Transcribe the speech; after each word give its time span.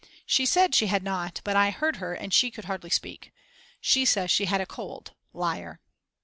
She 0.25 0.47
said 0.47 0.73
she 0.73 0.87
had 0.87 1.03
not, 1.03 1.41
but 1.43 1.55
I 1.55 1.69
heard 1.69 1.97
her 1.97 2.15
and 2.15 2.33
she 2.33 2.49
could 2.49 2.65
hardly 2.65 2.89
speak. 2.89 3.31
She 3.79 4.03
says 4.03 4.31
she 4.31 4.45
had 4.45 4.59
a 4.59 4.65
cold, 4.65 5.13
liar. 5.31 5.79